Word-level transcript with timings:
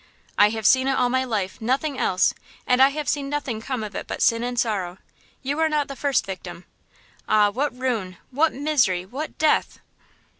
"I 0.35 0.49
have 0.49 0.65
seen 0.65 0.87
it 0.87 0.97
all 0.97 1.09
my 1.09 1.23
life, 1.23 1.61
nothing 1.61 1.99
else, 1.99 2.33
and 2.65 2.81
I 2.81 2.89
have 2.89 3.07
seen 3.07 3.29
nothing 3.29 3.61
come 3.61 3.83
of 3.83 3.93
it 3.93 4.07
but 4.07 4.23
sin 4.23 4.41
and 4.43 4.59
sorrow; 4.59 4.97
you 5.43 5.59
are 5.59 5.69
not 5.69 5.89
the 5.89 5.95
first 5.95 6.25
victim. 6.25 6.65
Ah, 7.29 7.51
what 7.51 7.77
ruin, 7.77 8.17
what 8.31 8.51
misery, 8.51 9.05
what 9.05 9.37
death!" 9.37 9.77